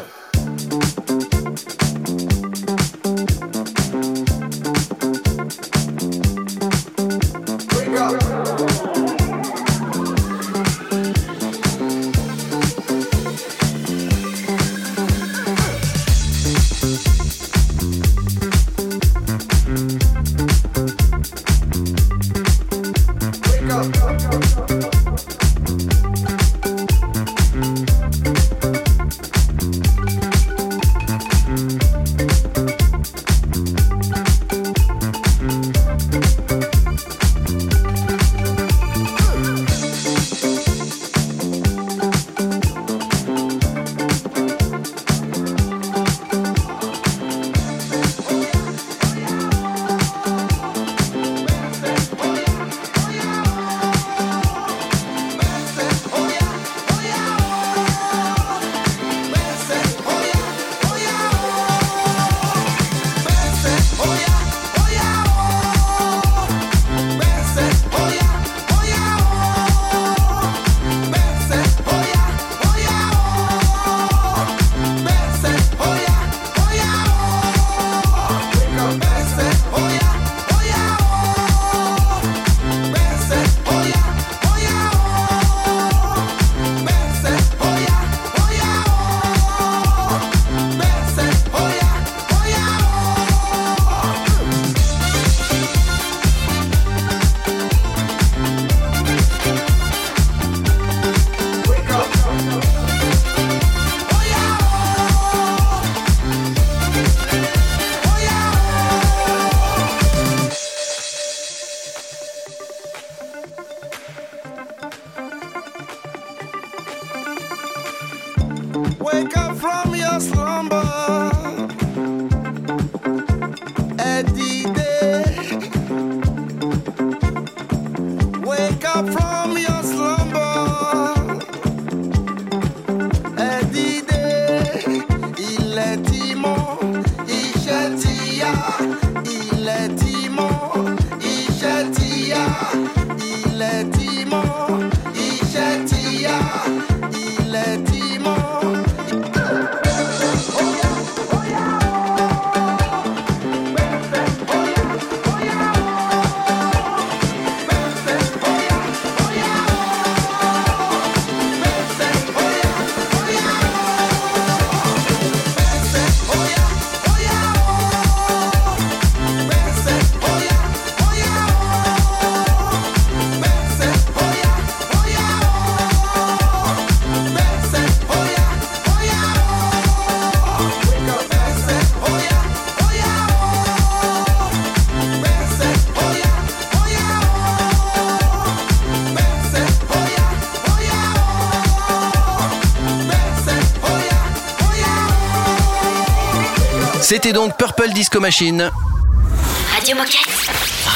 [197.13, 198.71] C'était donc Purple Disco Machine.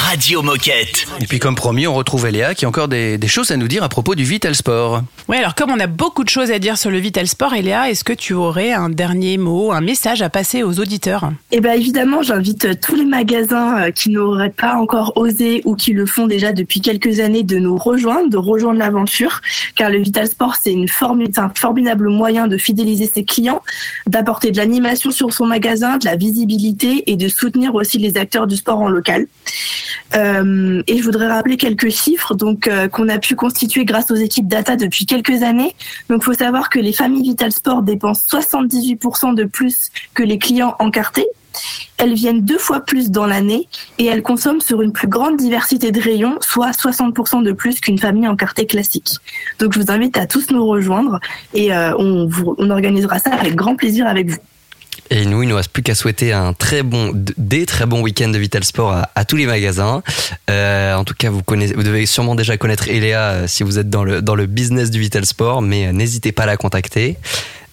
[0.08, 1.08] Radio Moquette.
[1.20, 3.68] Et puis comme promis, on retrouve Eléa qui a encore des, des choses à nous
[3.68, 5.02] dire à propos du Vital Sport.
[5.28, 7.90] Ouais, alors comme on a beaucoup de choses à dire sur le Vital Sport, Eléa,
[7.90, 11.32] est-ce que tu aurais un dernier mot, un message à passer aux auditeurs?
[11.52, 15.92] Eh ben évidemment, j'invite tous les magasins euh, qui n'auraient pas encore osé ou qui
[15.94, 19.42] le font déjà depuis quelques années de nous rejoindre, de rejoindre l'aventure,
[19.76, 23.64] car le Vital Sport c'est une formu- c'est un formidable moyen de fidéliser ses clients,
[24.06, 28.46] d'apporter de l'animation sur son magasin, de la visibilité et de soutenir aussi les acteurs
[28.46, 29.26] du sport en local.
[30.16, 34.16] Euh, et je voudrais rappeler quelques chiffres donc euh, qu'on a pu constituer grâce aux
[34.16, 35.76] équipes data depuis quelques années.
[36.10, 40.76] Donc, faut savoir que les familles Vital Sport dépensent 78% de plus que les clients
[40.80, 41.28] encartés.
[41.98, 45.92] Elles viennent deux fois plus dans l'année et elles consomment sur une plus grande diversité
[45.92, 49.12] de rayons, soit 60% de plus qu'une famille encartée classique.
[49.60, 51.20] Donc, je vous invite à tous nous rejoindre
[51.54, 54.38] et euh, on, vous- on organisera ça avec grand plaisir avec vous.
[55.12, 58.30] Et nous, il nous reste plus qu'à souhaiter un très bon, des très bons week-ends
[58.30, 60.02] de Vital Sport à, tous les magasins.
[60.50, 63.78] Euh, en tout cas, vous connaissez, vous devez sûrement déjà connaître Eléa euh, si vous
[63.78, 66.58] êtes dans le, dans le business du Vital Sport, mais euh, n'hésitez pas à la
[66.58, 67.18] contacter.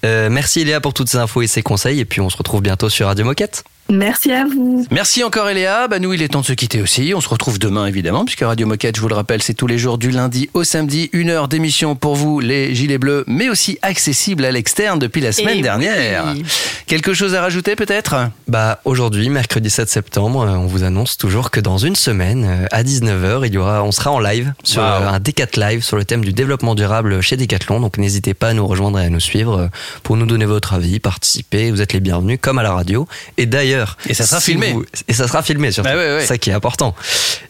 [0.04, 2.60] Euh, merci Eléa pour toutes ces infos et ces conseils, et puis on se retrouve
[2.60, 3.64] bientôt sur Radio Moquette.
[3.88, 4.86] Merci à vous.
[4.90, 5.86] Merci encore Eléa.
[5.86, 7.12] Bah, nous, il est temps de se quitter aussi.
[7.14, 9.76] On se retrouve demain, évidemment, puisque Radio Moquette, je vous le rappelle, c'est tous les
[9.76, 11.10] jours du lundi au samedi.
[11.12, 15.32] Une heure d'émission pour vous, les gilets bleus, mais aussi accessible à l'externe depuis la
[15.32, 16.32] semaine Eh dernière.
[16.34, 16.42] oui.
[16.86, 18.16] Quelque chose à rajouter peut-être?
[18.48, 22.66] Bah aujourd'hui, mercredi 7 septembre, euh, on vous annonce toujours que dans une semaine, euh,
[22.70, 24.88] à 19h, il y aura, on sera en live sur Wow.
[24.88, 27.80] euh, un Décat Live sur le thème du développement durable chez Decathlon.
[27.80, 29.68] Donc n'hésitez pas à nous rejoindre et à nous suivre
[30.02, 31.70] pour nous donner votre avis, participer.
[31.70, 33.06] Vous êtes les bienvenus, comme à la radio.
[33.36, 33.71] Et d'ailleurs,
[34.08, 34.72] Et ça sera si filmé.
[34.72, 35.88] vous- et ça sera filmé surtout.
[35.90, 36.26] Bah ouais, ouais.
[36.26, 36.94] Ça qui est important.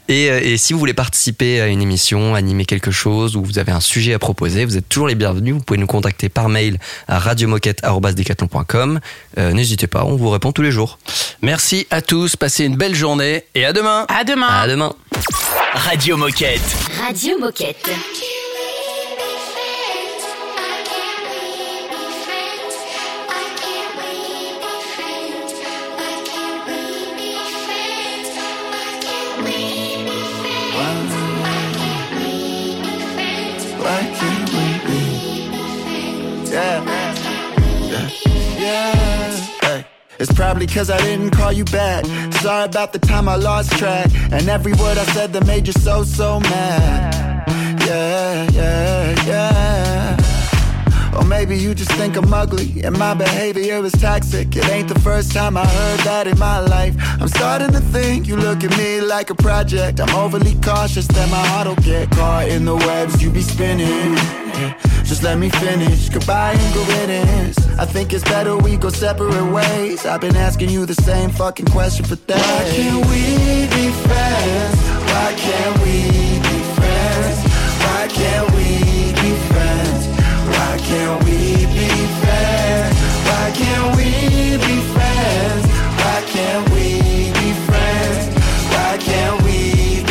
[0.09, 3.59] Et, euh, et si vous voulez participer à une émission, animer quelque chose ou vous
[3.59, 5.55] avez un sujet à proposer, vous êtes toujours les bienvenus.
[5.55, 9.01] Vous pouvez nous contacter par mail à radiomoquette@decathlon.com.
[9.39, 10.99] Euh, N'hésitez pas, on vous répond tous les jours.
[11.41, 14.07] Merci à tous, passez une belle journée et à demain.
[14.09, 14.49] À demain.
[14.49, 14.93] À demain.
[15.75, 16.61] Radio Moquette.
[17.07, 17.91] Radio Moquette.
[40.23, 42.05] It's probably cause I didn't call you back.
[42.35, 44.09] Sorry about the time I lost track.
[44.31, 47.45] And every word I said that made you so, so mad.
[47.85, 51.19] Yeah, yeah, yeah.
[51.19, 54.55] Or maybe you just think I'm ugly and my behavior is toxic.
[54.55, 56.95] It ain't the first time I heard that in my life.
[57.21, 59.99] I'm starting to think you look at me like a project.
[59.99, 64.15] I'm overly cautious that my heart will get caught in the webs you be spinning.
[65.03, 66.11] Just let me finish.
[66.11, 67.32] Goodbye and good riddance.
[67.79, 70.07] I think it's better we go separate ways.
[70.07, 72.39] I've been asking you the same fucking question for days.
[72.41, 74.77] Why can't we be friends?
[75.11, 75.97] Why can't we
[76.41, 77.39] be friends?
[77.83, 78.69] Why can't we
[79.21, 80.07] be friends?
[80.53, 81.89] Why can't we be
[82.21, 82.97] friends?
[83.27, 84.09] Why can't we
[84.59, 85.65] be friends?
[86.03, 86.87] Why can't we
[87.41, 88.23] be friends?
[88.73, 89.59] Why can't we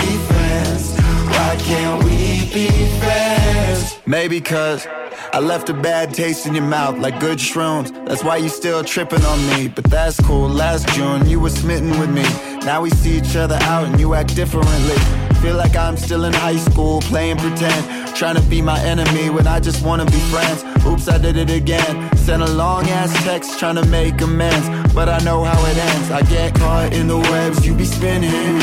[0.01, 0.83] be friends?
[1.29, 2.17] Why can't we
[2.53, 2.67] be
[2.99, 3.97] friends?
[4.05, 4.85] Maybe cause
[5.33, 7.93] I left a bad taste in your mouth like good shrooms.
[8.05, 9.69] That's why you still tripping on me.
[9.69, 10.49] But that's cool.
[10.49, 12.23] Last June you were smitten with me.
[12.65, 14.97] Now we see each other out and you act differently.
[15.41, 18.13] Feel like I'm still in high school playing pretend.
[18.13, 20.65] Trying to be my enemy when I just wanna be friends.
[20.85, 22.13] Oops, I did it again.
[22.17, 24.67] Sent a long ass text trying to make amends.
[24.93, 26.11] But I know how it ends.
[26.11, 28.59] I get caught in the webs you be spinning.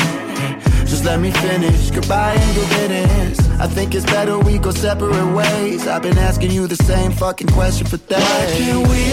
[0.89, 1.91] Just let me finish.
[1.91, 3.39] Goodbye and good riddance.
[3.59, 5.87] I think it's better we go separate ways.
[5.87, 8.19] I've been asking you the same fucking question for days.
[8.19, 9.03] Why can't we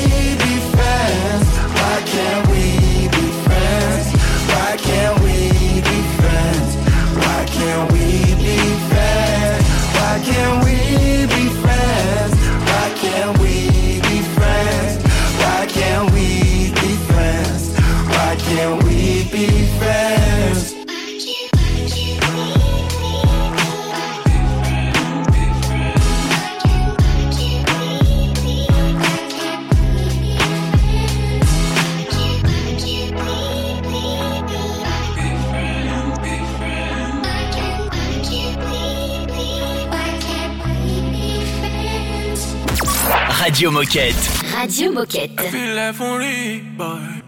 [0.43, 1.47] be friends?
[1.79, 4.07] Why can't we be friends?
[4.49, 5.51] Why can't we
[5.89, 6.77] be friends?
[7.20, 8.05] Why can't we
[8.41, 8.57] be
[8.89, 9.64] friends?
[9.97, 10.96] Why can't we
[43.47, 44.17] Radio Moquette.
[44.57, 45.41] Radio Moquette.
[45.53, 47.23] feel like for real, boy.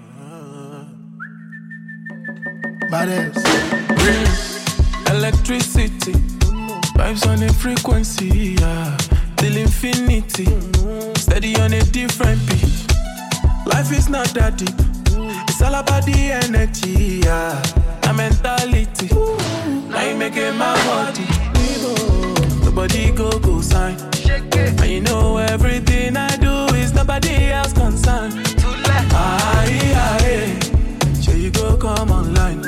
[2.90, 3.38] Badass.
[5.10, 6.14] Electricity,
[6.96, 8.96] vibes on a frequency, yeah.
[9.36, 10.46] Till infinity,
[11.14, 12.66] steady on a different beat.
[13.64, 14.74] Life is not that deep,
[15.48, 17.62] It's all about the energy, yeah.
[18.02, 19.06] The mentality.
[19.88, 21.48] Now you making my body.
[22.78, 23.96] Nobody go go sign.
[24.54, 28.34] And you know everything I do is nobody else concerned.
[29.12, 31.20] Aye, aye.
[31.20, 32.64] Sure you go come online.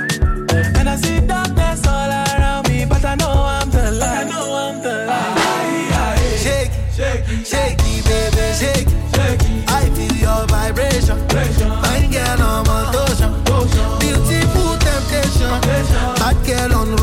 [0.51, 4.27] And I see darkness all around me, but I know I'm the light.
[4.27, 5.37] I know I'm the light.
[5.47, 6.37] Aye, aye.
[6.43, 9.41] Shake, shake, shake baby, shake, shake.
[9.71, 11.19] I feel your vibration.
[11.29, 13.31] Fine girl on motion,
[14.01, 15.51] beautiful temptation.
[16.19, 17.00] Bad girl on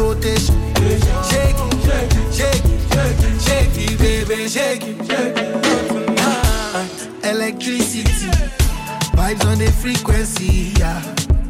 [9.28, 11.02] vibes on the frequency, yeah.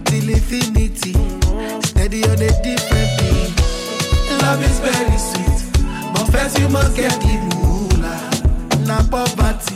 [0.06, 1.14] Till infinity,
[1.84, 3.54] steady on a different beat.
[4.42, 5.60] Love is very sweet,
[6.14, 8.22] but first you must get the moolah.
[8.88, 9.76] Na poverty,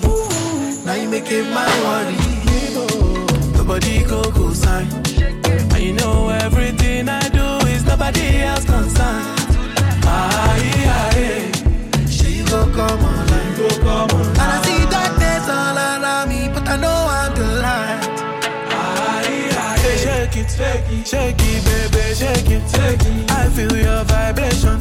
[0.86, 2.18] now you make it my worry.
[3.58, 4.88] Nobody go go sign.
[5.74, 9.41] And you know everything I do is nobody else concerned.
[21.12, 23.32] Shake it, baby, shake it, shake it.
[23.32, 24.80] I feel your vibration.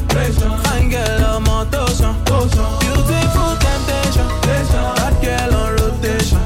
[0.63, 2.13] Fine girl on motion.
[2.79, 4.27] Beautiful temptation.
[4.47, 6.41] Bad girl on rotation.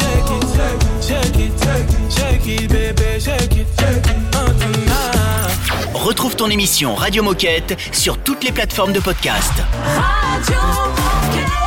[0.00, 4.18] Shake it, shake it, shake it, shake it, shake it, baby, shake it, shake it.
[4.34, 5.94] Oh, tonight.
[5.94, 9.52] Retrouve ton émission Radio Moquette sur toutes les plateformes de podcast.
[9.84, 11.57] Radio